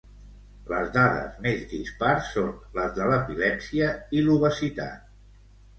[0.69, 2.49] Les dades més dispars són
[2.81, 5.11] les de l'epilèpsia i l'obesitat.